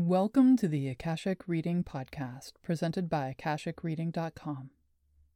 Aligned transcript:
Welcome 0.00 0.56
to 0.58 0.68
the 0.68 0.86
Akashic 0.86 1.48
Reading 1.48 1.82
Podcast, 1.82 2.52
presented 2.62 3.10
by 3.10 3.34
AkashicReading.com, 3.36 4.70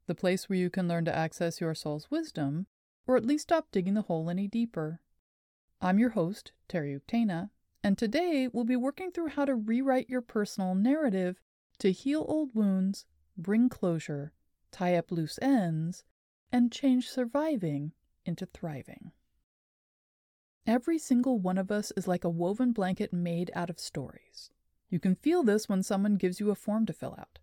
the 0.07 0.15
place 0.15 0.47
where 0.47 0.57
you 0.57 0.69
can 0.69 0.87
learn 0.87 1.03
to 1.03 1.13
access 1.13 1.59
your 1.59 1.75
soul's 1.75 2.09
wisdom, 2.09 2.67
or 3.05 3.17
at 3.17 3.25
least 3.25 3.43
stop 3.43 3.67
digging 3.73 3.93
the 3.93 4.03
hole 4.03 4.29
any 4.29 4.47
deeper. 4.47 5.01
I'm 5.81 5.99
your 5.99 6.11
host, 6.11 6.53
Terry 6.69 6.97
Uktana, 6.97 7.49
and 7.83 7.97
today 7.97 8.47
we'll 8.47 8.63
be 8.63 8.77
working 8.77 9.11
through 9.11 9.27
how 9.27 9.43
to 9.43 9.53
rewrite 9.53 10.09
your 10.09 10.21
personal 10.21 10.75
narrative 10.75 11.41
to 11.79 11.91
heal 11.91 12.23
old 12.29 12.55
wounds, 12.55 13.05
bring 13.35 13.67
closure, 13.67 14.31
tie 14.71 14.95
up 14.95 15.11
loose 15.11 15.37
ends, 15.41 16.05
and 16.53 16.71
change 16.71 17.09
surviving 17.09 17.91
into 18.25 18.45
thriving. 18.45 19.11
Every 20.65 20.99
single 20.99 21.37
one 21.37 21.57
of 21.57 21.69
us 21.69 21.91
is 21.97 22.07
like 22.07 22.23
a 22.23 22.29
woven 22.29 22.71
blanket 22.71 23.11
made 23.11 23.51
out 23.53 23.69
of 23.69 23.77
stories. 23.77 24.51
You 24.93 24.99
can 24.99 25.15
feel 25.15 25.41
this 25.41 25.67
when 25.67 25.81
someone 25.81 26.17
gives 26.17 26.39
you 26.39 26.51
a 26.51 26.55
form 26.55 26.85
to 26.85 26.93
fill 26.93 27.15
out. 27.17 27.39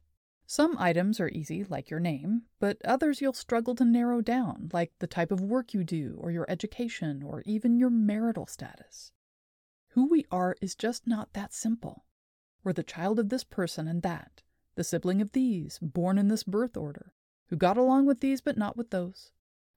Some 0.46 0.78
items 0.78 1.18
are 1.18 1.30
easy, 1.30 1.64
like 1.64 1.90
your 1.90 1.98
name, 1.98 2.42
but 2.60 2.80
others 2.84 3.20
you'll 3.20 3.32
struggle 3.32 3.74
to 3.74 3.84
narrow 3.84 4.20
down, 4.20 4.70
like 4.72 4.92
the 5.00 5.08
type 5.08 5.32
of 5.32 5.40
work 5.40 5.74
you 5.74 5.82
do, 5.82 6.16
or 6.20 6.30
your 6.30 6.48
education, 6.48 7.24
or 7.24 7.42
even 7.46 7.76
your 7.76 7.90
marital 7.90 8.46
status. 8.46 9.10
Who 9.94 10.08
we 10.08 10.26
are 10.30 10.54
is 10.62 10.76
just 10.76 11.08
not 11.08 11.32
that 11.32 11.52
simple. 11.52 12.04
We're 12.62 12.72
the 12.72 12.84
child 12.84 13.18
of 13.18 13.30
this 13.30 13.42
person 13.42 13.88
and 13.88 14.02
that, 14.02 14.44
the 14.76 14.84
sibling 14.84 15.20
of 15.20 15.32
these, 15.32 15.80
born 15.80 16.18
in 16.18 16.28
this 16.28 16.44
birth 16.44 16.76
order, 16.76 17.14
who 17.48 17.56
got 17.56 17.76
along 17.76 18.06
with 18.06 18.20
these 18.20 18.40
but 18.40 18.58
not 18.58 18.76
with 18.76 18.90
those. 18.90 19.32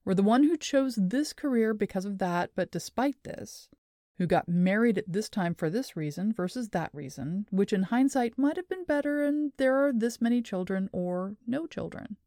We're 0.05 0.13
the 0.13 0.21
one 0.21 0.43
who 0.43 0.57
chose 0.57 0.95
this 0.95 1.33
career 1.33 1.73
because 1.73 2.05
of 2.05 2.19
that, 2.19 2.51
but 2.55 2.69
despite 2.69 3.23
this, 3.23 3.69
who 4.17 4.27
got 4.27 4.47
married 4.47 4.97
at 4.97 5.11
this 5.11 5.29
time 5.29 5.55
for 5.55 5.69
this 5.69 5.95
reason 5.95 6.31
versus 6.31 6.69
that 6.69 6.93
reason, 6.93 7.47
which 7.49 7.73
in 7.73 7.83
hindsight 7.83 8.37
might 8.37 8.57
have 8.57 8.69
been 8.69 8.85
better, 8.85 9.23
and 9.23 9.51
there 9.57 9.75
are 9.75 9.91
this 9.91 10.21
many 10.21 10.41
children 10.41 10.89
or 10.91 11.35
no 11.47 11.65
children. 11.65 12.17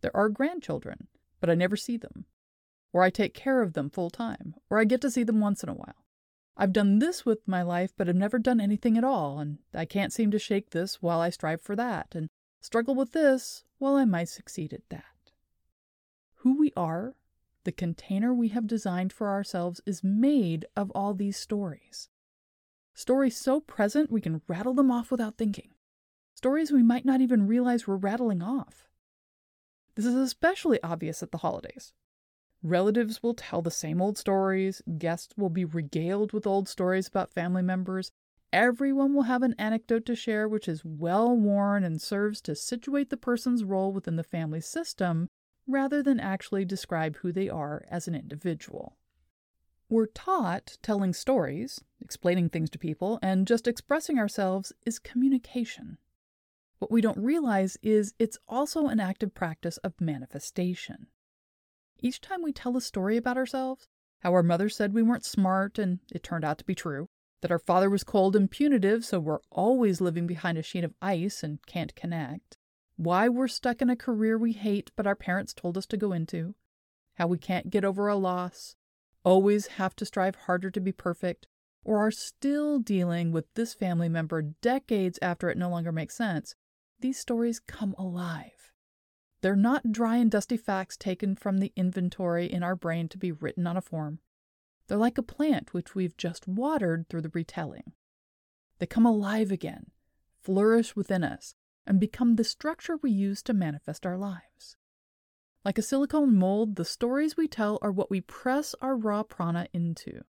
There 0.00 0.16
are 0.16 0.28
grandchildren, 0.28 1.08
but 1.40 1.50
I 1.50 1.54
never 1.54 1.76
see 1.76 1.96
them. 1.96 2.24
Or 2.92 3.02
I 3.02 3.10
take 3.10 3.34
care 3.34 3.60
of 3.60 3.74
them 3.74 3.90
full 3.90 4.10
time, 4.10 4.54
or 4.70 4.78
I 4.78 4.84
get 4.84 5.00
to 5.02 5.10
see 5.10 5.22
them 5.22 5.40
once 5.40 5.62
in 5.62 5.68
a 5.68 5.74
while. 5.74 6.06
I've 6.56 6.72
done 6.72 6.98
this 6.98 7.26
with 7.26 7.46
my 7.46 7.62
life, 7.62 7.92
but 7.96 8.08
I've 8.08 8.16
never 8.16 8.38
done 8.38 8.60
anything 8.60 8.96
at 8.96 9.04
all, 9.04 9.38
and 9.38 9.58
I 9.74 9.84
can't 9.84 10.12
seem 10.12 10.30
to 10.30 10.38
shake 10.38 10.70
this 10.70 11.02
while 11.02 11.20
I 11.20 11.30
strive 11.30 11.60
for 11.60 11.76
that, 11.76 12.14
and 12.14 12.28
struggle 12.60 12.94
with 12.94 13.12
this 13.12 13.64
while 13.78 13.94
I 13.94 14.04
might 14.04 14.28
succeed 14.28 14.72
at 14.72 14.88
that. 14.88 15.04
Who 16.36 16.58
we 16.58 16.72
are, 16.76 17.14
the 17.68 17.72
container 17.72 18.32
we 18.32 18.48
have 18.48 18.66
designed 18.66 19.12
for 19.12 19.28
ourselves, 19.28 19.82
is 19.84 20.02
made 20.02 20.64
of 20.74 20.90
all 20.92 21.12
these 21.12 21.36
stories. 21.36 22.08
Stories 22.94 23.36
so 23.36 23.60
present 23.60 24.10
we 24.10 24.22
can 24.22 24.40
rattle 24.48 24.72
them 24.72 24.90
off 24.90 25.10
without 25.10 25.36
thinking. 25.36 25.74
Stories 26.34 26.72
we 26.72 26.82
might 26.82 27.04
not 27.04 27.20
even 27.20 27.46
realize 27.46 27.86
we're 27.86 27.96
rattling 27.96 28.40
off. 28.40 28.88
This 29.96 30.06
is 30.06 30.14
especially 30.14 30.82
obvious 30.82 31.22
at 31.22 31.30
the 31.30 31.36
holidays. 31.36 31.92
Relatives 32.62 33.22
will 33.22 33.34
tell 33.34 33.60
the 33.60 33.70
same 33.70 34.00
old 34.00 34.16
stories, 34.16 34.80
guests 34.96 35.34
will 35.36 35.50
be 35.50 35.66
regaled 35.66 36.32
with 36.32 36.46
old 36.46 36.70
stories 36.70 37.06
about 37.06 37.34
family 37.34 37.60
members, 37.60 38.10
everyone 38.50 39.12
will 39.12 39.24
have 39.24 39.42
an 39.42 39.54
anecdote 39.58 40.06
to 40.06 40.16
share 40.16 40.48
which 40.48 40.68
is 40.68 40.86
well 40.86 41.36
worn 41.36 41.84
and 41.84 42.00
serves 42.00 42.40
to 42.40 42.54
situate 42.54 43.10
the 43.10 43.18
person's 43.18 43.62
role 43.62 43.92
within 43.92 44.16
the 44.16 44.24
family 44.24 44.62
system 44.62 45.28
rather 45.68 46.02
than 46.02 46.18
actually 46.18 46.64
describe 46.64 47.16
who 47.18 47.30
they 47.30 47.48
are 47.48 47.84
as 47.90 48.08
an 48.08 48.14
individual. 48.14 48.96
We're 49.90 50.06
taught 50.06 50.76
telling 50.82 51.12
stories, 51.12 51.80
explaining 52.00 52.48
things 52.48 52.68
to 52.70 52.78
people, 52.78 53.18
and 53.22 53.46
just 53.46 53.66
expressing 53.66 54.18
ourselves 54.18 54.72
is 54.84 54.98
communication. 54.98 55.98
What 56.78 56.90
we 56.90 57.00
don't 57.00 57.18
realize 57.18 57.78
is 57.82 58.14
it's 58.18 58.38
also 58.46 58.86
an 58.86 59.00
active 59.00 59.34
practice 59.34 59.78
of 59.78 60.00
manifestation. 60.00 61.06
Each 62.00 62.20
time 62.20 62.42
we 62.42 62.52
tell 62.52 62.76
a 62.76 62.80
story 62.80 63.16
about 63.16 63.36
ourselves, 63.36 63.88
how 64.20 64.32
our 64.32 64.42
mother 64.42 64.68
said 64.68 64.92
we 64.92 65.02
weren't 65.02 65.24
smart 65.24 65.78
and 65.78 66.00
it 66.12 66.22
turned 66.22 66.44
out 66.44 66.58
to 66.58 66.64
be 66.64 66.74
true, 66.74 67.08
that 67.40 67.50
our 67.50 67.58
father 67.58 67.88
was 67.88 68.04
cold 68.04 68.36
and 68.36 68.50
punitive, 68.50 69.04
so 69.04 69.18
we're 69.18 69.40
always 69.50 70.00
living 70.00 70.26
behind 70.26 70.58
a 70.58 70.62
sheet 70.62 70.84
of 70.84 70.94
ice 71.00 71.42
and 71.42 71.64
can't 71.66 71.94
connect, 71.94 72.57
why 72.98 73.28
we're 73.28 73.48
stuck 73.48 73.80
in 73.80 73.88
a 73.88 73.96
career 73.96 74.36
we 74.36 74.52
hate 74.52 74.90
but 74.96 75.06
our 75.06 75.14
parents 75.14 75.54
told 75.54 75.78
us 75.78 75.86
to 75.86 75.96
go 75.96 76.12
into, 76.12 76.54
how 77.14 77.28
we 77.28 77.38
can't 77.38 77.70
get 77.70 77.84
over 77.84 78.08
a 78.08 78.16
loss, 78.16 78.74
always 79.24 79.68
have 79.68 79.94
to 79.96 80.04
strive 80.04 80.34
harder 80.34 80.68
to 80.70 80.80
be 80.80 80.90
perfect, 80.90 81.46
or 81.84 81.98
are 81.98 82.10
still 82.10 82.80
dealing 82.80 83.30
with 83.30 83.46
this 83.54 83.72
family 83.72 84.08
member 84.08 84.42
decades 84.42 85.18
after 85.22 85.48
it 85.48 85.56
no 85.56 85.70
longer 85.70 85.92
makes 85.92 86.16
sense, 86.16 86.56
these 87.00 87.18
stories 87.18 87.60
come 87.60 87.94
alive. 87.96 88.72
They're 89.42 89.54
not 89.54 89.92
dry 89.92 90.16
and 90.16 90.28
dusty 90.28 90.56
facts 90.56 90.96
taken 90.96 91.36
from 91.36 91.58
the 91.58 91.72
inventory 91.76 92.46
in 92.46 92.64
our 92.64 92.74
brain 92.74 93.08
to 93.10 93.18
be 93.18 93.30
written 93.30 93.66
on 93.68 93.76
a 93.76 93.80
form. 93.80 94.18
They're 94.88 94.98
like 94.98 95.18
a 95.18 95.22
plant 95.22 95.72
which 95.72 95.94
we've 95.94 96.16
just 96.16 96.48
watered 96.48 97.08
through 97.08 97.22
the 97.22 97.30
retelling. 97.32 97.92
They 98.80 98.86
come 98.86 99.06
alive 99.06 99.52
again, 99.52 99.92
flourish 100.42 100.96
within 100.96 101.22
us, 101.22 101.54
and 101.88 101.98
become 101.98 102.36
the 102.36 102.44
structure 102.44 102.98
we 102.98 103.10
use 103.10 103.42
to 103.42 103.54
manifest 103.54 104.04
our 104.04 104.18
lives. 104.18 104.76
Like 105.64 105.78
a 105.78 105.82
silicone 105.82 106.36
mold, 106.36 106.76
the 106.76 106.84
stories 106.84 107.36
we 107.36 107.48
tell 107.48 107.78
are 107.82 107.90
what 107.90 108.10
we 108.10 108.20
press 108.20 108.74
our 108.80 108.94
raw 108.94 109.22
prana 109.22 109.66
into. 109.72 110.20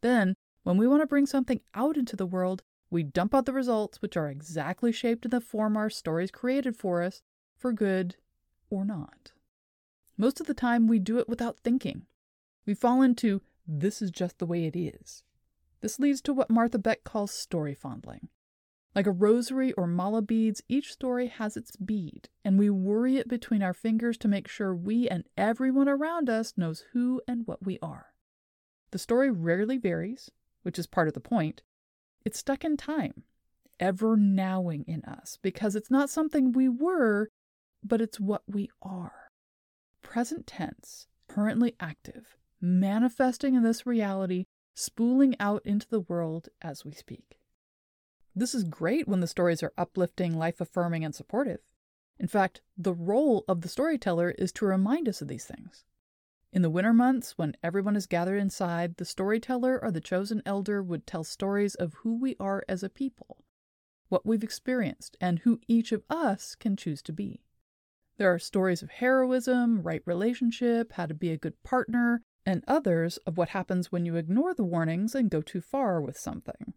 Then, 0.00 0.34
when 0.62 0.78
we 0.78 0.88
want 0.88 1.02
to 1.02 1.06
bring 1.06 1.26
something 1.26 1.60
out 1.74 1.96
into 1.96 2.16
the 2.16 2.26
world, 2.26 2.62
we 2.90 3.02
dump 3.02 3.34
out 3.34 3.44
the 3.44 3.52
results, 3.52 4.00
which 4.00 4.16
are 4.16 4.30
exactly 4.30 4.90
shaped 4.90 5.26
in 5.26 5.30
the 5.30 5.40
form 5.40 5.76
our 5.76 5.90
stories 5.90 6.30
created 6.30 6.74
for 6.74 7.02
us, 7.02 7.22
for 7.56 7.72
good 7.72 8.16
or 8.70 8.84
not. 8.84 9.32
Most 10.16 10.40
of 10.40 10.46
the 10.46 10.54
time, 10.54 10.88
we 10.88 10.98
do 10.98 11.18
it 11.18 11.28
without 11.28 11.58
thinking. 11.58 12.06
We 12.66 12.74
fall 12.74 13.02
into, 13.02 13.42
this 13.66 14.00
is 14.00 14.10
just 14.10 14.38
the 14.38 14.46
way 14.46 14.64
it 14.64 14.76
is. 14.76 15.22
This 15.80 15.98
leads 15.98 16.20
to 16.22 16.32
what 16.32 16.50
Martha 16.50 16.78
Beck 16.78 17.04
calls 17.04 17.30
story 17.30 17.74
fondling. 17.74 18.28
Like 18.98 19.06
a 19.06 19.12
rosary 19.12 19.72
or 19.74 19.86
mala 19.86 20.22
beads, 20.22 20.60
each 20.68 20.90
story 20.92 21.28
has 21.28 21.56
its 21.56 21.76
bead, 21.76 22.28
and 22.44 22.58
we 22.58 22.68
worry 22.68 23.16
it 23.16 23.28
between 23.28 23.62
our 23.62 23.72
fingers 23.72 24.18
to 24.18 24.26
make 24.26 24.48
sure 24.48 24.74
we 24.74 25.08
and 25.08 25.22
everyone 25.36 25.88
around 25.88 26.28
us 26.28 26.54
knows 26.56 26.82
who 26.92 27.22
and 27.28 27.46
what 27.46 27.64
we 27.64 27.78
are. 27.80 28.06
The 28.90 28.98
story 28.98 29.30
rarely 29.30 29.78
varies, 29.78 30.32
which 30.64 30.80
is 30.80 30.88
part 30.88 31.06
of 31.06 31.14
the 31.14 31.20
point. 31.20 31.62
It's 32.24 32.40
stuck 32.40 32.64
in 32.64 32.76
time, 32.76 33.22
ever 33.78 34.16
nowing 34.16 34.82
in 34.88 35.04
us, 35.04 35.38
because 35.40 35.76
it's 35.76 35.92
not 35.92 36.10
something 36.10 36.50
we 36.50 36.68
were, 36.68 37.28
but 37.84 38.00
it's 38.00 38.18
what 38.18 38.42
we 38.48 38.68
are. 38.82 39.30
Present 40.02 40.44
tense, 40.44 41.06
currently 41.28 41.76
active, 41.78 42.36
manifesting 42.60 43.54
in 43.54 43.62
this 43.62 43.86
reality, 43.86 44.46
spooling 44.74 45.36
out 45.38 45.62
into 45.64 45.86
the 45.88 46.00
world 46.00 46.48
as 46.60 46.84
we 46.84 46.90
speak. 46.90 47.37
This 48.38 48.54
is 48.54 48.62
great 48.62 49.08
when 49.08 49.18
the 49.18 49.26
stories 49.26 49.64
are 49.64 49.72
uplifting, 49.76 50.38
life 50.38 50.60
affirming, 50.60 51.04
and 51.04 51.12
supportive. 51.12 51.58
In 52.20 52.28
fact, 52.28 52.60
the 52.76 52.94
role 52.94 53.44
of 53.48 53.62
the 53.62 53.68
storyteller 53.68 54.30
is 54.30 54.52
to 54.52 54.64
remind 54.64 55.08
us 55.08 55.20
of 55.20 55.26
these 55.26 55.44
things. 55.44 55.84
In 56.52 56.62
the 56.62 56.70
winter 56.70 56.92
months, 56.92 57.36
when 57.36 57.56
everyone 57.64 57.96
is 57.96 58.06
gathered 58.06 58.38
inside, 58.38 58.94
the 58.94 59.04
storyteller 59.04 59.82
or 59.82 59.90
the 59.90 60.00
chosen 60.00 60.40
elder 60.46 60.80
would 60.80 61.04
tell 61.04 61.24
stories 61.24 61.74
of 61.74 61.94
who 61.94 62.14
we 62.14 62.36
are 62.38 62.64
as 62.68 62.84
a 62.84 62.88
people, 62.88 63.44
what 64.08 64.24
we've 64.24 64.44
experienced, 64.44 65.16
and 65.20 65.40
who 65.40 65.60
each 65.66 65.90
of 65.90 66.04
us 66.08 66.54
can 66.54 66.76
choose 66.76 67.02
to 67.02 67.12
be. 67.12 67.42
There 68.18 68.32
are 68.32 68.38
stories 68.38 68.84
of 68.84 68.90
heroism, 68.90 69.82
right 69.82 70.02
relationship, 70.04 70.92
how 70.92 71.06
to 71.06 71.14
be 71.14 71.32
a 71.32 71.36
good 71.36 71.60
partner, 71.64 72.22
and 72.46 72.62
others 72.68 73.16
of 73.26 73.36
what 73.36 73.48
happens 73.48 73.90
when 73.90 74.06
you 74.06 74.14
ignore 74.14 74.54
the 74.54 74.62
warnings 74.62 75.16
and 75.16 75.28
go 75.28 75.42
too 75.42 75.60
far 75.60 76.00
with 76.00 76.16
something 76.16 76.74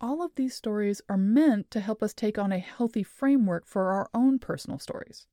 all 0.00 0.22
of 0.22 0.34
these 0.34 0.54
stories 0.54 1.02
are 1.08 1.16
meant 1.16 1.70
to 1.70 1.80
help 1.80 2.02
us 2.02 2.14
take 2.14 2.38
on 2.38 2.52
a 2.52 2.58
healthy 2.58 3.02
framework 3.02 3.66
for 3.66 3.90
our 3.92 4.08
own 4.14 4.38
personal 4.38 4.78
stories. 4.78 5.26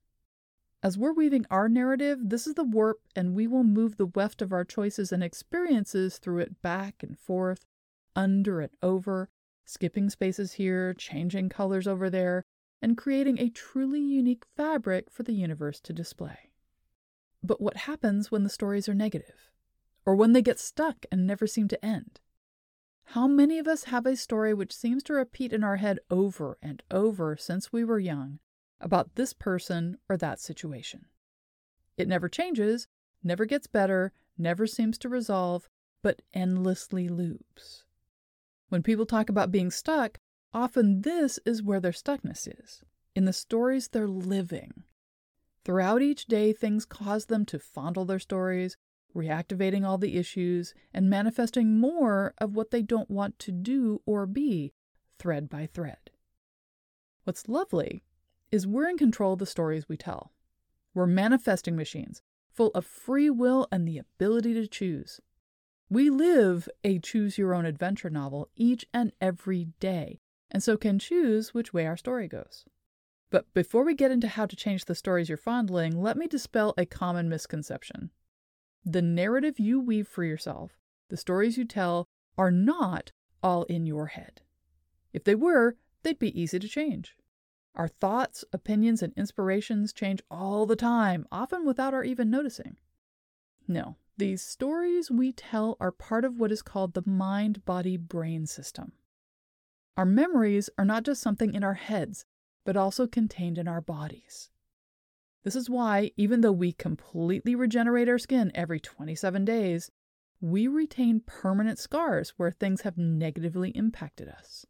As 0.83 0.97
we're 0.97 1.13
weaving 1.13 1.45
our 1.50 1.68
narrative, 1.68 2.19
this 2.21 2.45
is 2.45 2.53
the 2.53 2.63
warp, 2.63 3.00
and 3.15 3.33
we 3.33 3.47
will 3.47 3.63
move 3.63 3.97
the 3.97 4.06
weft 4.06 4.41
of 4.41 4.53
our 4.53 4.63
choices 4.63 5.12
and 5.12 5.24
experiences 5.24 6.18
through 6.18 6.39
it 6.39 6.62
back 6.62 7.01
and 7.01 7.18
forth, 7.18 7.65
under 8.15 8.62
and 8.62 8.71
over, 8.83 9.30
skipping 9.65 10.09
spaces 10.09 10.53
here, 10.53 10.94
changing 10.94 11.50
colors 11.50 11.88
over 11.88 12.09
there, 12.09 12.44
and 12.81 12.97
creating 12.97 13.39
a 13.39 13.50
truly 13.50 14.00
unique 14.00 14.45
fabric 14.56 15.09
for 15.09 15.24
the 15.24 15.33
universe 15.33 15.80
to 15.81 15.94
display. 15.94 16.51
But 17.41 17.59
what 17.59 17.77
happens 17.77 18.31
when 18.31 18.44
the 18.44 18.50
stories 18.50 18.88
are 18.88 18.94
negative? 18.94 19.51
Or 20.06 20.15
when 20.15 20.33
they 20.33 20.41
get 20.41 20.59
stuck 20.59 21.06
and 21.12 21.25
never 21.25 21.47
seem 21.47 21.68
to 21.69 21.86
end? 21.86 22.19
How 23.12 23.25
many 23.25 23.57
of 23.57 23.69
us 23.69 23.86
have 23.86 24.06
a 24.06 24.18
story 24.18 24.54
which 24.54 24.75
seems 24.75 25.01
to 25.04 25.13
repeat 25.13 25.54
in 25.54 25.63
our 25.63 25.77
head 25.77 26.00
over 26.12 26.57
and 26.62 26.83
over 26.92 27.38
since 27.38 27.71
we 27.71 27.86
were 27.86 28.00
young 28.00 28.39
about 28.81 29.15
this 29.15 29.31
person 29.31 29.98
or 30.09 30.18
that 30.18 30.42
situation? 30.42 31.06
It 31.95 32.09
never 32.09 32.27
changes, 32.27 32.89
never 33.24 33.45
gets 33.45 33.65
better, 33.65 34.12
never 34.38 34.68
seems 34.68 34.98
to 34.98 35.09
resolve, 35.09 35.69
but 36.01 36.21
endlessly 36.33 37.07
loops. 37.07 37.86
When 38.68 38.83
people 38.83 39.06
talk 39.06 39.30
about 39.30 39.51
being 39.51 39.71
stuck, 39.71 40.19
often 40.53 41.03
this 41.03 41.39
is 41.45 41.63
where 41.63 41.80
their 41.80 41.94
stuckness 41.94 42.45
is 42.45 42.83
in 43.15 43.24
the 43.24 43.31
stories 43.31 43.88
they're 43.88 44.10
living. 44.10 44.83
Throughout 45.63 46.01
each 46.01 46.25
day, 46.25 46.51
things 46.51 46.83
cause 46.86 47.27
them 47.27 47.45
to 47.45 47.57
fondle 47.57 48.03
their 48.03 48.19
stories, 48.19 48.75
reactivating 49.17 49.85
all 49.85 49.97
the 49.97 50.15
issues, 50.15 50.73
and 50.93 51.09
manifesting 51.09 51.79
more 51.79 52.33
of 52.37 52.55
what 52.55 52.71
they 52.71 52.81
don't 52.81 53.09
want 53.09 53.37
to 53.39 53.51
do 53.51 54.01
or 54.05 54.25
be, 54.25 54.71
thread 55.17 55.49
by 55.49 55.65
thread. 55.65 56.11
What's 57.23 57.49
lovely 57.49 58.03
is 58.51 58.65
we're 58.65 58.87
in 58.87 58.97
control 58.97 59.33
of 59.33 59.39
the 59.39 59.45
stories 59.45 59.89
we 59.89 59.97
tell. 59.97 60.31
We're 60.93 61.07
manifesting 61.07 61.75
machines, 61.75 62.21
full 62.53 62.71
of 62.73 62.85
free 62.85 63.29
will 63.29 63.67
and 63.71 63.87
the 63.87 63.97
ability 63.97 64.53
to 64.53 64.67
choose. 64.67 65.19
We 65.89 66.09
live 66.09 66.69
a 66.83 66.99
choose 66.99 67.37
your 67.37 67.53
own 67.53 67.65
adventure 67.65 68.09
novel 68.09 68.49
each 68.55 68.85
and 68.93 69.11
every 69.19 69.69
day, 69.79 70.19
and 70.51 70.61
so 70.63 70.77
can 70.77 70.99
choose 70.99 71.53
which 71.53 71.73
way 71.73 71.85
our 71.85 71.97
story 71.97 72.27
goes. 72.27 72.65
But 73.29 73.53
before 73.53 73.83
we 73.83 73.93
get 73.93 74.11
into 74.11 74.27
how 74.27 74.45
to 74.45 74.55
change 74.55 74.85
the 74.85 74.95
stories 74.95 75.27
you're 75.27 75.37
fondling, 75.37 76.01
let 76.01 76.17
me 76.17 76.27
dispel 76.27 76.73
a 76.77 76.85
common 76.85 77.27
misconception. 77.27 78.11
The 78.89 79.01
narrative 79.01 79.60
you 79.60 79.81
weave 79.81 80.07
for 80.07 80.24
yourself, 80.24 80.80
the 81.10 81.18
stories 81.18 81.57
you 81.57 81.66
tell, 81.66 82.07
are 82.38 82.51
not 82.51 83.12
all 83.44 83.63
in 83.63 83.86
your 83.86 84.06
head. 84.06 84.39
If 85.12 85.25
they 85.25 85.36
were, 85.36 85.75
they'd 86.04 86.18
be 86.18 86.39
easy 86.39 86.57
to 86.57 86.69
change. 86.69 87.18
Our 87.75 87.89
thoughts, 87.89 88.45
opinions, 88.54 89.04
and 89.04 89.12
inspirations 89.18 89.92
change 89.92 90.22
all 90.31 90.66
the 90.66 90.78
time, 90.78 91.28
often 91.34 91.66
without 91.66 91.94
our 91.94 92.06
even 92.06 92.30
noticing. 92.30 92.78
No, 93.68 93.98
these 94.16 94.42
stories 94.42 95.12
we 95.12 95.34
tell 95.34 95.75
are 95.81 95.92
part 95.92 96.24
of 96.24 96.39
what 96.39 96.54
is 96.54 96.62
called 96.62 96.94
the 96.94 97.04
mind 97.06 97.66
body 97.66 97.98
brain 97.98 98.45
system. 98.45 98.94
Our 99.98 100.06
memories 100.06 100.69
are 100.78 100.86
not 100.86 101.04
just 101.04 101.22
something 101.22 101.54
in 101.54 101.62
our 101.62 101.74
heads, 101.74 102.24
but 102.63 102.78
also 102.78 103.06
contained 103.06 103.57
in 103.57 103.68
our 103.68 103.81
bodies. 103.81 104.50
This 105.44 105.56
is 105.56 105.69
why, 105.69 106.12
even 106.18 106.42
though 106.42 106.51
we 106.51 106.72
completely 106.74 107.56
regenerate 107.56 108.10
our 108.10 108.18
skin 108.18 108.51
every 108.54 108.80
27 108.80 109.45
days, 109.45 109.92
we 110.42 110.68
retain 110.68 111.22
permanent 111.25 111.80
scars 111.80 112.34
where 112.38 112.51
things 112.51 112.81
have 112.81 112.98
negatively 112.98 113.69
impacted 113.72 114.28
us. 114.28 114.66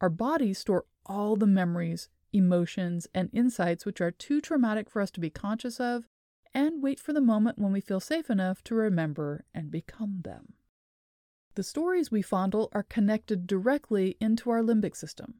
Our 0.00 0.08
bodies 0.08 0.58
store 0.58 0.86
all 1.04 1.36
the 1.36 1.46
memories, 1.46 2.08
emotions, 2.32 3.06
and 3.14 3.28
insights 3.32 3.84
which 3.84 4.00
are 4.00 4.10
too 4.10 4.40
traumatic 4.40 4.88
for 4.88 5.02
us 5.02 5.10
to 5.12 5.20
be 5.20 5.30
conscious 5.30 5.78
of 5.78 6.06
and 6.54 6.82
wait 6.82 7.00
for 7.00 7.12
the 7.12 7.20
moment 7.20 7.58
when 7.58 7.72
we 7.72 7.80
feel 7.80 8.00
safe 8.00 8.30
enough 8.30 8.62
to 8.64 8.74
remember 8.74 9.44
and 9.54 9.70
become 9.70 10.20
them. 10.22 10.54
The 11.54 11.62
stories 11.62 12.10
we 12.10 12.22
fondle 12.22 12.70
are 12.72 12.82
connected 12.82 13.46
directly 13.46 14.16
into 14.20 14.50
our 14.50 14.62
limbic 14.62 14.96
system, 14.96 15.34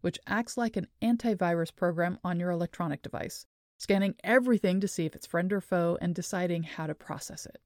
which 0.00 0.18
acts 0.26 0.56
like 0.56 0.76
an 0.76 0.86
antivirus 1.02 1.74
program 1.74 2.18
on 2.22 2.38
your 2.38 2.50
electronic 2.50 3.02
device, 3.02 3.46
scanning 3.78 4.14
everything 4.24 4.80
to 4.80 4.88
see 4.88 5.06
if 5.06 5.14
it's 5.14 5.26
friend 5.26 5.52
or 5.52 5.60
foe 5.60 5.98
and 6.00 6.14
deciding 6.14 6.62
how 6.62 6.86
to 6.86 6.94
process 6.94 7.46
it. 7.46 7.60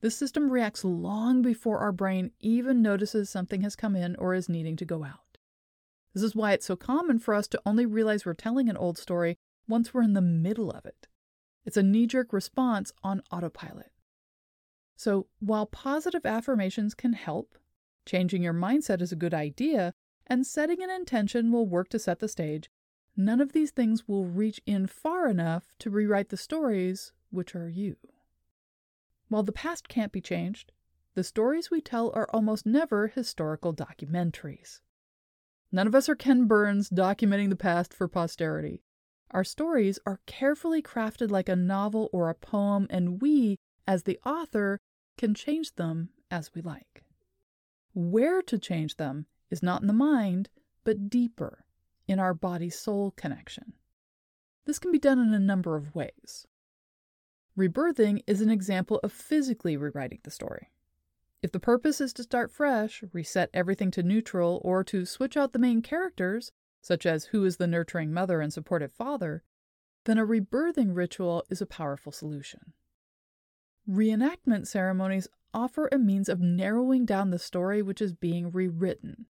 This 0.00 0.16
system 0.16 0.50
reacts 0.50 0.84
long 0.84 1.40
before 1.40 1.78
our 1.78 1.92
brain 1.92 2.32
even 2.40 2.82
notices 2.82 3.30
something 3.30 3.62
has 3.62 3.76
come 3.76 3.96
in 3.96 4.16
or 4.16 4.34
is 4.34 4.48
needing 4.48 4.76
to 4.76 4.84
go 4.84 5.04
out. 5.04 5.38
This 6.12 6.22
is 6.22 6.36
why 6.36 6.52
it's 6.52 6.66
so 6.66 6.76
common 6.76 7.18
for 7.18 7.34
us 7.34 7.48
to 7.48 7.62
only 7.64 7.86
realize 7.86 8.24
we're 8.24 8.34
telling 8.34 8.68
an 8.68 8.76
old 8.76 8.98
story 8.98 9.36
once 9.66 9.92
we're 9.92 10.02
in 10.02 10.12
the 10.12 10.20
middle 10.20 10.70
of 10.70 10.84
it. 10.84 11.08
It's 11.64 11.76
a 11.76 11.82
knee 11.82 12.06
jerk 12.06 12.32
response 12.32 12.92
on 13.02 13.22
autopilot. 13.32 13.92
So, 14.96 15.26
while 15.40 15.66
positive 15.66 16.24
affirmations 16.24 16.94
can 16.94 17.14
help, 17.14 17.58
changing 18.06 18.42
your 18.42 18.54
mindset 18.54 19.00
is 19.00 19.10
a 19.10 19.16
good 19.16 19.34
idea, 19.34 19.92
and 20.26 20.46
setting 20.46 20.82
an 20.82 20.90
intention 20.90 21.50
will 21.50 21.66
work 21.66 21.88
to 21.90 21.98
set 21.98 22.20
the 22.20 22.28
stage, 22.28 22.70
none 23.16 23.40
of 23.40 23.52
these 23.52 23.70
things 23.70 24.08
will 24.08 24.26
reach 24.26 24.60
in 24.66 24.86
far 24.86 25.28
enough 25.28 25.74
to 25.78 25.90
rewrite 25.90 26.28
the 26.30 26.36
stories 26.36 27.12
which 27.30 27.54
are 27.54 27.68
you. 27.68 27.96
While 29.28 29.42
the 29.42 29.52
past 29.52 29.88
can't 29.88 30.12
be 30.12 30.20
changed, 30.20 30.72
the 31.14 31.24
stories 31.24 31.70
we 31.70 31.80
tell 31.80 32.10
are 32.14 32.28
almost 32.32 32.66
never 32.66 33.08
historical 33.08 33.72
documentaries. 33.72 34.80
None 35.70 35.86
of 35.86 35.94
us 35.94 36.08
are 36.08 36.14
Ken 36.14 36.46
Burns 36.46 36.90
documenting 36.90 37.50
the 37.50 37.56
past 37.56 37.92
for 37.92 38.06
posterity. 38.08 38.82
Our 39.30 39.44
stories 39.44 39.98
are 40.06 40.20
carefully 40.26 40.82
crafted 40.82 41.30
like 41.30 41.48
a 41.48 41.56
novel 41.56 42.10
or 42.12 42.28
a 42.28 42.34
poem, 42.34 42.86
and 42.90 43.20
we, 43.20 43.58
as 43.86 44.04
the 44.04 44.18
author, 44.24 44.78
can 45.16 45.34
change 45.34 45.74
them 45.74 46.10
as 46.30 46.54
we 46.54 46.62
like. 46.62 47.02
Where 47.92 48.42
to 48.42 48.58
change 48.58 48.96
them 48.96 49.26
is 49.50 49.62
not 49.62 49.80
in 49.80 49.86
the 49.86 49.92
mind, 49.92 50.48
but 50.84 51.08
deeper, 51.08 51.63
in 52.06 52.18
our 52.18 52.34
body 52.34 52.70
soul 52.70 53.12
connection. 53.16 53.74
This 54.66 54.78
can 54.78 54.92
be 54.92 54.98
done 54.98 55.18
in 55.18 55.34
a 55.34 55.38
number 55.38 55.76
of 55.76 55.94
ways. 55.94 56.46
Rebirthing 57.56 58.22
is 58.26 58.40
an 58.40 58.50
example 58.50 58.98
of 59.02 59.12
physically 59.12 59.76
rewriting 59.76 60.20
the 60.24 60.30
story. 60.30 60.70
If 61.42 61.52
the 61.52 61.60
purpose 61.60 62.00
is 62.00 62.12
to 62.14 62.22
start 62.22 62.50
fresh, 62.50 63.04
reset 63.12 63.50
everything 63.52 63.90
to 63.92 64.02
neutral, 64.02 64.60
or 64.64 64.82
to 64.84 65.04
switch 65.04 65.36
out 65.36 65.52
the 65.52 65.58
main 65.58 65.82
characters, 65.82 66.50
such 66.80 67.06
as 67.06 67.26
who 67.26 67.44
is 67.44 67.58
the 67.58 67.66
nurturing 67.66 68.12
mother 68.12 68.40
and 68.40 68.52
supportive 68.52 68.92
father, 68.92 69.42
then 70.04 70.18
a 70.18 70.26
rebirthing 70.26 70.94
ritual 70.96 71.44
is 71.50 71.60
a 71.60 71.66
powerful 71.66 72.12
solution. 72.12 72.72
Reenactment 73.88 74.66
ceremonies 74.66 75.28
offer 75.52 75.88
a 75.92 75.98
means 75.98 76.28
of 76.28 76.40
narrowing 76.40 77.04
down 77.04 77.30
the 77.30 77.38
story 77.38 77.82
which 77.82 78.00
is 78.00 78.12
being 78.12 78.50
rewritten. 78.50 79.26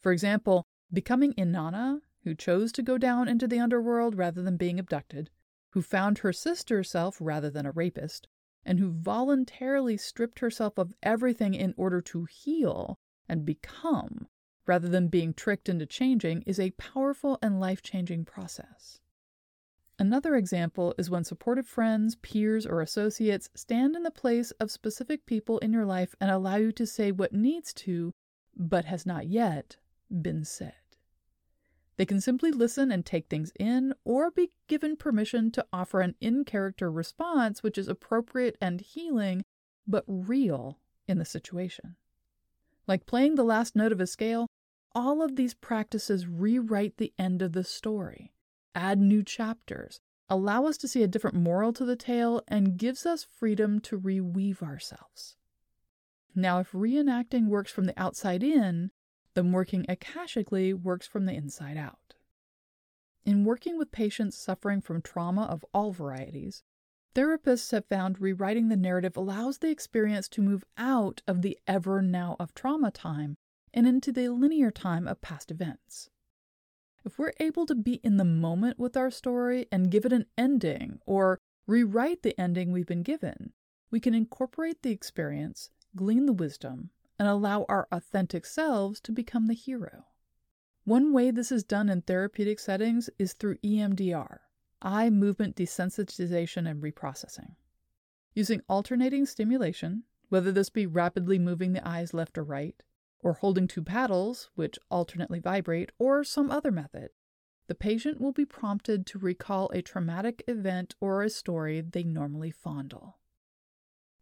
For 0.00 0.12
example, 0.12 0.64
becoming 0.92 1.34
Inanna, 1.34 2.00
who 2.28 2.34
chose 2.34 2.72
to 2.72 2.82
go 2.82 2.98
down 2.98 3.26
into 3.26 3.48
the 3.48 3.58
underworld 3.58 4.14
rather 4.14 4.42
than 4.42 4.58
being 4.58 4.78
abducted, 4.78 5.30
who 5.70 5.80
found 5.80 6.18
her 6.18 6.32
sister 6.32 6.84
self 6.84 7.16
rather 7.22 7.48
than 7.48 7.64
a 7.64 7.72
rapist, 7.72 8.28
and 8.66 8.78
who 8.78 8.90
voluntarily 8.90 9.96
stripped 9.96 10.40
herself 10.40 10.76
of 10.76 10.92
everything 11.02 11.54
in 11.54 11.72
order 11.78 12.02
to 12.02 12.26
heal 12.26 12.98
and 13.30 13.46
become, 13.46 14.28
rather 14.66 14.90
than 14.90 15.08
being 15.08 15.32
tricked 15.32 15.70
into 15.70 15.86
changing, 15.86 16.42
is 16.42 16.60
a 16.60 16.72
powerful 16.72 17.38
and 17.40 17.58
life 17.60 17.80
changing 17.80 18.26
process. 18.26 19.00
Another 19.98 20.36
example 20.36 20.94
is 20.98 21.08
when 21.08 21.24
supportive 21.24 21.66
friends, 21.66 22.14
peers, 22.16 22.66
or 22.66 22.82
associates 22.82 23.48
stand 23.54 23.96
in 23.96 24.02
the 24.02 24.10
place 24.10 24.50
of 24.60 24.70
specific 24.70 25.24
people 25.24 25.56
in 25.60 25.72
your 25.72 25.86
life 25.86 26.14
and 26.20 26.30
allow 26.30 26.56
you 26.56 26.72
to 26.72 26.86
say 26.86 27.10
what 27.10 27.32
needs 27.32 27.72
to, 27.72 28.12
but 28.54 28.84
has 28.84 29.06
not 29.06 29.28
yet, 29.28 29.78
been 30.10 30.44
said. 30.44 30.74
They 31.98 32.06
can 32.06 32.20
simply 32.20 32.52
listen 32.52 32.92
and 32.92 33.04
take 33.04 33.28
things 33.28 33.52
in, 33.58 33.92
or 34.04 34.30
be 34.30 34.52
given 34.68 34.96
permission 34.96 35.50
to 35.50 35.66
offer 35.72 36.00
an 36.00 36.14
in 36.20 36.44
character 36.44 36.90
response 36.90 37.62
which 37.62 37.76
is 37.76 37.88
appropriate 37.88 38.56
and 38.60 38.80
healing, 38.80 39.44
but 39.86 40.04
real 40.06 40.78
in 41.08 41.18
the 41.18 41.24
situation. 41.24 41.96
Like 42.86 43.04
playing 43.04 43.34
the 43.34 43.44
last 43.44 43.74
note 43.74 43.90
of 43.90 44.00
a 44.00 44.06
scale, 44.06 44.46
all 44.94 45.22
of 45.22 45.34
these 45.34 45.54
practices 45.54 46.26
rewrite 46.26 46.96
the 46.96 47.12
end 47.18 47.42
of 47.42 47.52
the 47.52 47.64
story 47.64 48.32
add 48.74 49.00
new 49.00 49.24
chapters, 49.24 49.98
allow 50.30 50.64
us 50.64 50.76
to 50.78 50.86
see 50.86 51.02
a 51.02 51.08
different 51.08 51.36
moral 51.36 51.72
to 51.72 51.84
the 51.84 51.96
tale, 51.96 52.42
and 52.46 52.76
gives 52.76 53.04
us 53.04 53.24
freedom 53.24 53.80
to 53.80 53.98
reweave 53.98 54.62
ourselves. 54.62 55.34
Now, 56.32 56.60
if 56.60 56.70
reenacting 56.70 57.48
works 57.48 57.72
from 57.72 57.86
the 57.86 58.00
outside 58.00 58.44
in, 58.44 58.92
then 59.38 59.52
working 59.52 59.86
akashically 59.88 60.74
works 60.74 61.06
from 61.06 61.24
the 61.24 61.32
inside 61.32 61.76
out. 61.76 62.14
In 63.24 63.44
working 63.44 63.78
with 63.78 63.92
patients 63.92 64.36
suffering 64.36 64.80
from 64.80 65.00
trauma 65.00 65.42
of 65.42 65.64
all 65.72 65.92
varieties, 65.92 66.64
therapists 67.14 67.70
have 67.70 67.86
found 67.86 68.20
rewriting 68.20 68.68
the 68.68 68.76
narrative 68.76 69.16
allows 69.16 69.58
the 69.58 69.70
experience 69.70 70.28
to 70.30 70.42
move 70.42 70.64
out 70.76 71.22
of 71.28 71.42
the 71.42 71.56
ever 71.68 72.02
now 72.02 72.34
of 72.40 72.52
trauma 72.52 72.90
time 72.90 73.36
and 73.72 73.86
into 73.86 74.10
the 74.10 74.28
linear 74.28 74.72
time 74.72 75.06
of 75.06 75.20
past 75.20 75.52
events. 75.52 76.10
If 77.04 77.16
we're 77.16 77.32
able 77.38 77.64
to 77.66 77.76
be 77.76 78.00
in 78.02 78.16
the 78.16 78.24
moment 78.24 78.76
with 78.76 78.96
our 78.96 79.10
story 79.10 79.66
and 79.70 79.88
give 79.88 80.04
it 80.04 80.12
an 80.12 80.26
ending 80.36 80.98
or 81.06 81.38
rewrite 81.68 82.24
the 82.24 82.38
ending 82.40 82.72
we've 82.72 82.86
been 82.86 83.04
given, 83.04 83.52
we 83.88 84.00
can 84.00 84.14
incorporate 84.14 84.82
the 84.82 84.90
experience, 84.90 85.70
glean 85.94 86.26
the 86.26 86.32
wisdom, 86.32 86.90
and 87.18 87.28
allow 87.28 87.64
our 87.68 87.88
authentic 87.90 88.46
selves 88.46 89.00
to 89.00 89.12
become 89.12 89.46
the 89.46 89.54
hero. 89.54 90.06
One 90.84 91.12
way 91.12 91.30
this 91.30 91.52
is 91.52 91.64
done 91.64 91.88
in 91.88 92.02
therapeutic 92.02 92.58
settings 92.58 93.10
is 93.18 93.32
through 93.32 93.58
EMDR, 93.58 94.38
eye 94.80 95.10
movement 95.10 95.56
desensitization 95.56 96.68
and 96.70 96.82
reprocessing. 96.82 97.56
Using 98.34 98.62
alternating 98.68 99.26
stimulation, 99.26 100.04
whether 100.28 100.52
this 100.52 100.70
be 100.70 100.86
rapidly 100.86 101.38
moving 101.38 101.72
the 101.72 101.86
eyes 101.86 102.14
left 102.14 102.38
or 102.38 102.44
right, 102.44 102.82
or 103.20 103.34
holding 103.34 103.66
two 103.66 103.82
paddles, 103.82 104.50
which 104.54 104.78
alternately 104.90 105.40
vibrate, 105.40 105.90
or 105.98 106.22
some 106.22 106.50
other 106.50 106.70
method, 106.70 107.10
the 107.66 107.74
patient 107.74 108.20
will 108.20 108.32
be 108.32 108.46
prompted 108.46 109.04
to 109.06 109.18
recall 109.18 109.68
a 109.70 109.82
traumatic 109.82 110.42
event 110.48 110.94
or 111.00 111.22
a 111.22 111.28
story 111.28 111.80
they 111.82 112.02
normally 112.02 112.50
fondle. 112.50 113.18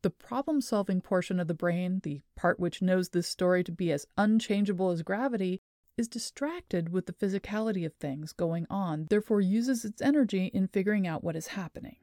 The 0.07 0.11
problem 0.11 0.61
solving 0.61 1.01
portion 1.01 1.41
of 1.41 1.49
the 1.49 1.53
brain, 1.53 1.99
the 2.05 2.21
part 2.37 2.61
which 2.61 2.81
knows 2.81 3.09
this 3.09 3.27
story 3.27 3.65
to 3.65 3.73
be 3.73 3.91
as 3.91 4.07
unchangeable 4.17 4.91
as 4.91 5.03
gravity, 5.03 5.61
is 5.97 6.07
distracted 6.07 6.91
with 6.91 7.07
the 7.07 7.13
physicality 7.13 7.85
of 7.85 7.93
things 7.95 8.33
going 8.33 8.69
on, 8.71 9.07
therefore 9.11 9.41
uses 9.41 9.85
its 9.85 10.01
energy 10.01 10.47
in 10.55 10.69
figuring 10.69 11.09
out 11.09 11.25
what 11.25 11.35
is 11.35 11.49
happening. 11.49 11.97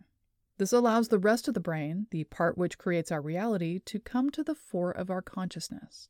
This 0.57 0.73
allows 0.73 1.07
the 1.07 1.17
rest 1.17 1.47
of 1.47 1.53
the 1.53 1.61
brain, 1.61 2.07
the 2.11 2.25
part 2.25 2.57
which 2.57 2.77
creates 2.77 3.09
our 3.09 3.21
reality, 3.21 3.79
to 3.85 4.01
come 4.01 4.29
to 4.31 4.43
the 4.43 4.53
fore 4.53 4.91
of 4.91 5.09
our 5.09 5.21
consciousness. 5.21 6.09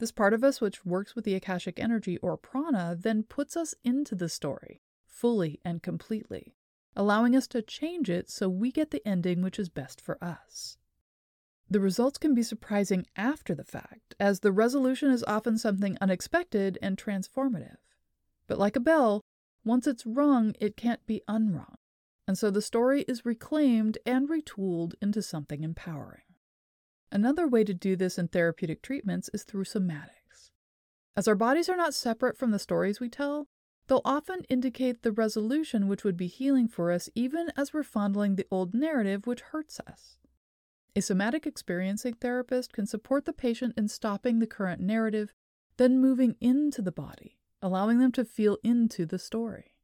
This 0.00 0.10
part 0.10 0.34
of 0.34 0.42
us 0.42 0.60
which 0.60 0.84
works 0.84 1.14
with 1.14 1.24
the 1.24 1.36
Akashic 1.36 1.78
energy 1.78 2.16
or 2.16 2.36
prana 2.36 2.96
then 2.98 3.22
puts 3.22 3.56
us 3.56 3.72
into 3.84 4.16
the 4.16 4.28
story, 4.28 4.82
fully 5.06 5.60
and 5.64 5.80
completely, 5.80 6.56
allowing 6.96 7.36
us 7.36 7.46
to 7.46 7.62
change 7.62 8.10
it 8.10 8.28
so 8.28 8.48
we 8.48 8.72
get 8.72 8.90
the 8.90 9.06
ending 9.06 9.42
which 9.42 9.60
is 9.60 9.68
best 9.68 10.00
for 10.00 10.18
us. 10.20 10.76
The 11.70 11.80
results 11.80 12.18
can 12.18 12.34
be 12.34 12.42
surprising 12.42 13.06
after 13.16 13.54
the 13.54 13.64
fact, 13.64 14.14
as 14.20 14.40
the 14.40 14.52
resolution 14.52 15.10
is 15.10 15.24
often 15.24 15.58
something 15.58 15.96
unexpected 16.00 16.78
and 16.82 16.96
transformative. 16.96 17.76
But 18.46 18.58
like 18.58 18.76
a 18.76 18.80
bell, 18.80 19.22
once 19.64 19.86
it's 19.86 20.06
rung, 20.06 20.54
it 20.60 20.76
can't 20.76 21.04
be 21.06 21.22
unrung 21.26 21.76
and 22.26 22.38
so 22.38 22.50
the 22.50 22.62
story 22.62 23.02
is 23.02 23.26
reclaimed 23.26 23.98
and 24.06 24.28
retooled 24.28 24.94
into 25.02 25.22
something 25.22 25.62
empowering. 25.62 26.22
Another 27.12 27.46
way 27.46 27.64
to 27.64 27.74
do 27.74 27.96
this 27.96 28.18
in 28.18 28.28
therapeutic 28.28 28.82
treatments 28.82 29.30
is 29.32 29.44
through 29.44 29.64
somatics. 29.64 30.50
As 31.16 31.28
our 31.28 31.34
bodies 31.34 31.68
are 31.68 31.76
not 31.76 31.94
separate 31.94 32.36
from 32.36 32.50
the 32.50 32.58
stories 32.58 32.98
we 32.98 33.08
tell, 33.08 33.46
they'll 33.86 34.00
often 34.04 34.42
indicate 34.48 35.02
the 35.02 35.12
resolution 35.12 35.86
which 35.86 36.02
would 36.02 36.16
be 36.16 36.26
healing 36.26 36.66
for 36.66 36.90
us 36.90 37.08
even 37.14 37.52
as 37.56 37.72
we're 37.72 37.82
fondling 37.82 38.34
the 38.34 38.46
old 38.50 38.74
narrative 38.74 39.26
which 39.26 39.42
hurts 39.42 39.78
us. 39.86 40.16
A 40.96 41.02
somatic 41.02 41.44
experiencing 41.46 42.14
therapist 42.14 42.72
can 42.72 42.86
support 42.86 43.24
the 43.24 43.32
patient 43.32 43.74
in 43.76 43.88
stopping 43.88 44.38
the 44.38 44.46
current 44.46 44.80
narrative, 44.80 45.34
then 45.76 46.00
moving 46.00 46.36
into 46.40 46.82
the 46.82 46.92
body, 46.92 47.36
allowing 47.60 47.98
them 47.98 48.12
to 48.12 48.24
feel 48.24 48.58
into 48.62 49.04
the 49.04 49.18
story. 49.18 49.74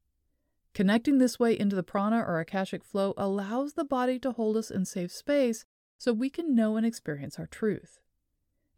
Connecting 0.73 1.19
this 1.19 1.39
way 1.39 1.59
into 1.59 1.75
the 1.75 1.83
prana 1.83 2.21
or 2.21 2.39
akashic 2.39 2.85
flow 2.85 3.13
allows 3.17 3.73
the 3.73 3.85
body 3.85 4.21
to 4.21 4.31
hold 4.31 4.57
us 4.57 4.71
in 4.71 4.85
safe 4.85 5.11
space 5.11 5.65
so 5.99 6.13
we 6.13 6.31
can 6.31 6.55
know 6.55 6.77
and 6.77 6.87
experience 6.87 7.41
our 7.41 7.47
truth. 7.49 7.99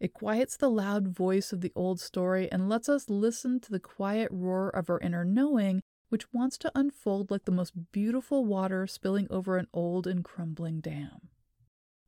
It 0.01 0.15
quiets 0.15 0.57
the 0.57 0.71
loud 0.71 1.09
voice 1.09 1.53
of 1.53 1.61
the 1.61 1.73
old 1.77 2.01
story 2.01 2.51
and 2.51 2.69
lets 2.69 2.89
us 2.89 3.11
listen 3.11 3.61
to 3.61 3.71
the 3.71 3.79
quiet 3.79 4.29
roar 4.33 4.71
of 4.71 4.89
our 4.89 4.99
inner 5.01 5.25
knowing, 5.25 5.83
which 6.09 6.33
wants 6.33 6.57
to 6.59 6.73
unfold 6.75 7.31
like 7.31 7.45
the 7.45 7.53
most 7.53 7.93
beautiful 7.93 8.47
water 8.47 8.87
spilling 8.87 9.27
over 9.31 9.59
an 9.59 9.69
old 9.75 10.07
and 10.07 10.25
crumbling 10.25 10.81
dam. 10.81 11.29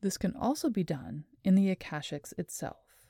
This 0.05 0.19
can 0.19 0.37
also 0.37 0.69
be 0.69 0.85
done 0.85 1.25
in 1.45 1.55
the 1.55 1.75
Akashics 1.75 2.35
itself. 2.39 3.07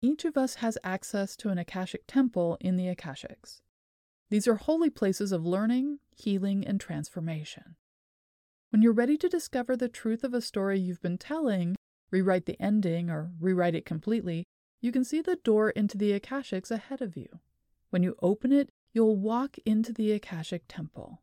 Each 0.00 0.24
of 0.24 0.36
us 0.36 0.54
has 0.54 0.78
access 0.84 1.34
to 1.38 1.48
an 1.48 1.58
Akashic 1.58 2.06
temple 2.06 2.56
in 2.60 2.76
the 2.76 2.86
Akashics. 2.86 3.60
These 4.30 4.46
are 4.46 4.54
holy 4.54 4.88
places 4.88 5.32
of 5.32 5.44
learning, 5.44 5.98
healing, 6.16 6.64
and 6.64 6.80
transformation. 6.80 7.74
When 8.70 8.82
you're 8.82 8.92
ready 8.92 9.16
to 9.16 9.28
discover 9.28 9.76
the 9.76 9.88
truth 9.88 10.22
of 10.22 10.32
a 10.32 10.40
story 10.40 10.78
you've 10.78 11.02
been 11.02 11.18
telling, 11.18 11.74
rewrite 12.12 12.46
the 12.46 12.62
ending, 12.62 13.10
or 13.10 13.32
rewrite 13.40 13.74
it 13.74 13.84
completely, 13.84 14.44
you 14.80 14.92
can 14.92 15.02
see 15.02 15.22
the 15.22 15.40
door 15.42 15.70
into 15.70 15.98
the 15.98 16.16
Akashics 16.16 16.70
ahead 16.70 17.02
of 17.02 17.16
you. 17.16 17.40
When 17.90 18.04
you 18.04 18.14
open 18.22 18.52
it, 18.52 18.70
you'll 18.92 19.16
walk 19.16 19.56
into 19.66 19.92
the 19.92 20.12
Akashic 20.12 20.66
temple. 20.68 21.20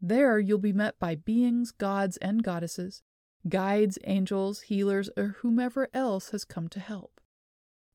There, 0.00 0.40
you'll 0.40 0.58
be 0.58 0.72
met 0.72 0.98
by 0.98 1.14
beings, 1.14 1.70
gods, 1.70 2.16
and 2.16 2.42
goddesses, 2.42 3.04
guides, 3.48 3.98
angels, 4.04 4.62
healers, 4.62 5.10
or 5.16 5.36
whomever 5.40 5.88
else 5.92 6.30
has 6.30 6.44
come 6.44 6.68
to 6.68 6.80
help. 6.80 7.20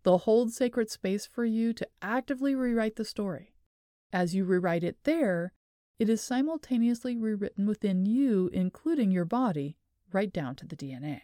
They'll 0.04 0.20
hold 0.20 0.52
sacred 0.52 0.90
space 0.90 1.26
for 1.26 1.46
you 1.46 1.74
to 1.74 1.88
actively 2.02 2.56
rewrite 2.56 2.98
the 2.98 3.06
story. 3.06 3.56
As 4.12 4.36
you 4.36 4.46
rewrite 4.46 4.84
it 4.84 4.98
there, 5.04 5.54
it 5.98 6.10
is 6.10 6.22
simultaneously 6.22 7.18
rewritten 7.18 7.66
within 7.66 8.06
you, 8.06 8.50
including 8.54 9.12
your 9.12 9.26
body, 9.26 9.78
right 10.12 10.32
down 10.32 10.56
to 10.58 10.66
the 10.66 10.76
DNA. 10.76 11.22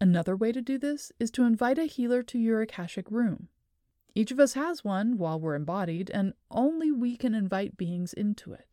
Another 0.00 0.36
way 0.36 0.52
to 0.52 0.60
do 0.60 0.78
this 0.78 1.12
is 1.18 1.30
to 1.32 1.44
invite 1.44 1.78
a 1.78 1.84
healer 1.84 2.22
to 2.24 2.38
your 2.38 2.60
Akashic 2.60 3.10
room. 3.10 3.48
Each 4.14 4.30
of 4.30 4.40
us 4.40 4.52
has 4.54 4.84
one 4.84 5.16
while 5.16 5.40
we're 5.40 5.54
embodied, 5.54 6.10
and 6.10 6.34
only 6.50 6.90
we 6.92 7.16
can 7.16 7.34
invite 7.34 7.76
beings 7.76 8.12
into 8.12 8.52
it. 8.52 8.71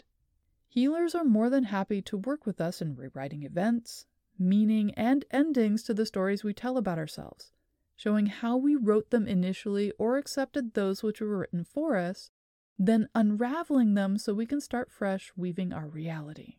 Healers 0.71 1.15
are 1.15 1.25
more 1.25 1.49
than 1.49 1.63
happy 1.65 1.99
to 2.03 2.17
work 2.17 2.45
with 2.45 2.61
us 2.61 2.79
in 2.79 2.95
rewriting 2.95 3.41
events, 3.41 4.05
meaning, 4.37 4.93
and 4.93 5.25
endings 5.31 5.81
to 5.83 5.95
the 5.95 6.05
stories 6.05 6.43
we 6.43 6.53
tell 6.53 6.77
about 6.77 6.99
ourselves, 6.99 7.51
showing 7.95 8.27
how 8.27 8.55
we 8.55 8.75
wrote 8.75 9.09
them 9.09 9.27
initially 9.27 9.91
or 9.97 10.17
accepted 10.17 10.75
those 10.75 11.01
which 11.01 11.21
were 11.21 11.39
written 11.39 11.63
for 11.63 11.97
us, 11.97 12.29
then 12.77 13.09
unraveling 13.15 13.95
them 13.95 14.19
so 14.19 14.31
we 14.31 14.45
can 14.45 14.61
start 14.61 14.91
fresh 14.91 15.33
weaving 15.35 15.73
our 15.73 15.87
reality. 15.87 16.57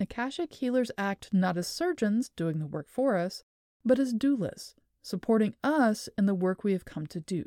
Akashic 0.00 0.54
healers 0.54 0.90
act 0.96 1.34
not 1.34 1.58
as 1.58 1.68
surgeons 1.68 2.30
doing 2.30 2.58
the 2.58 2.66
work 2.66 2.88
for 2.88 3.18
us, 3.18 3.44
but 3.84 3.98
as 3.98 4.14
doulas, 4.14 4.74
supporting 5.02 5.54
us 5.62 6.08
in 6.16 6.24
the 6.24 6.34
work 6.34 6.64
we 6.64 6.72
have 6.72 6.86
come 6.86 7.06
to 7.06 7.20
do. 7.20 7.46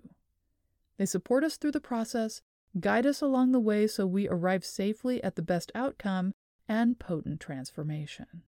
They 0.98 1.08
support 1.08 1.44
us 1.44 1.58
through 1.58 1.72
the 1.72 1.82
process, 1.82 2.42
guide 2.80 3.06
us 3.06 3.22
along 3.22 3.52
the 3.52 3.60
way 3.60 3.88
so 3.88 4.06
we 4.06 4.28
arrive 4.28 4.64
safely 4.64 5.24
at 5.24 5.36
the 5.36 5.42
best 5.42 5.72
outcome 5.74 6.34
and 6.68 7.00
potent 7.00 7.40
transformation. 7.40 8.44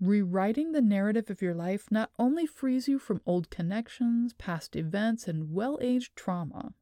Rewriting 0.00 0.72
the 0.72 0.80
narrative 0.80 1.30
of 1.30 1.42
your 1.42 1.54
life 1.54 1.90
not 1.90 2.10
only 2.18 2.46
frees 2.46 2.88
you 2.88 2.98
from 2.98 3.20
old 3.26 3.50
connections, 3.50 4.32
past 4.32 4.74
events, 4.74 5.28
and 5.28 5.52
well 5.52 5.78
aged 5.80 6.16
trauma, 6.16 6.74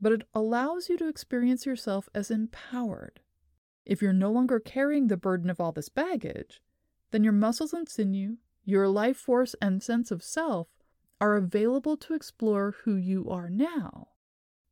but 0.00 0.12
it 0.12 0.28
allows 0.34 0.88
you 0.88 0.96
to 0.98 1.08
experience 1.08 1.66
yourself 1.66 2.08
as 2.14 2.30
empowered. 2.30 3.20
If 3.86 4.02
you're 4.02 4.12
no 4.12 4.30
longer 4.30 4.60
carrying 4.60 5.06
the 5.06 5.16
burden 5.16 5.48
of 5.48 5.60
all 5.60 5.72
this 5.72 5.88
baggage, 5.88 6.60
then 7.10 7.24
your 7.24 7.32
muscles 7.32 7.72
and 7.72 7.88
sinew, 7.88 8.36
your 8.64 8.86
life 8.86 9.16
force 9.16 9.56
and 9.62 9.82
sense 9.82 10.10
of 10.10 10.22
self 10.22 10.68
are 11.20 11.36
available 11.36 11.96
to 11.96 12.14
explore 12.14 12.76
who 12.84 12.94
you 12.94 13.28
are 13.30 13.48
now 13.48 14.08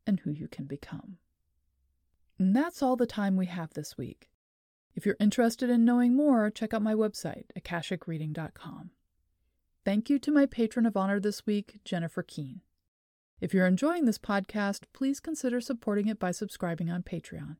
and 0.06 0.20
who 0.20 0.30
you 0.30 0.48
can 0.48 0.66
become. 0.66 1.18
And 2.38 2.54
that's 2.54 2.82
all 2.82 2.96
the 2.96 3.06
time 3.06 3.36
we 3.36 3.46
have 3.46 3.75
this 3.75 3.96
week. 3.96 4.28
If 4.94 5.04
you're 5.04 5.16
interested 5.20 5.68
in 5.68 5.84
knowing 5.84 6.14
more, 6.14 6.50
check 6.50 6.72
out 6.72 6.82
my 6.82 6.94
website, 6.94 7.44
akashicreading.com. 7.58 8.90
Thank 9.84 10.10
you 10.10 10.18
to 10.18 10.32
my 10.32 10.46
patron 10.46 10.86
of 10.86 10.96
honor 10.96 11.20
this 11.20 11.46
week, 11.46 11.80
Jennifer 11.84 12.22
Keene. 12.22 12.62
If 13.40 13.52
you're 13.52 13.66
enjoying 13.66 14.06
this 14.06 14.18
podcast, 14.18 14.84
please 14.92 15.20
consider 15.20 15.60
supporting 15.60 16.08
it 16.08 16.18
by 16.18 16.30
subscribing 16.30 16.90
on 16.90 17.02
Patreon. 17.02 17.56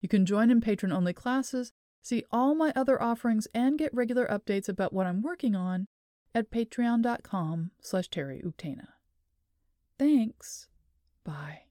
You 0.00 0.08
can 0.08 0.26
join 0.26 0.50
in 0.50 0.60
patron 0.60 0.92
only 0.92 1.12
classes, 1.12 1.72
see 2.02 2.24
all 2.30 2.54
my 2.54 2.72
other 2.76 3.00
offerings, 3.00 3.46
and 3.54 3.78
get 3.78 3.94
regular 3.94 4.26
updates 4.26 4.68
about 4.68 4.92
what 4.92 5.06
I'm 5.06 5.22
working 5.22 5.54
on 5.54 5.86
at 6.34 6.50
patreon.com 6.50 7.70
slash 7.80 8.08
Thanks. 9.98 10.68
Bye. 11.24 11.65